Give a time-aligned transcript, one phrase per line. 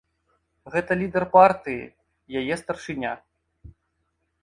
[0.75, 1.83] Гэта лідар партыі,
[2.43, 3.15] яе старшыня.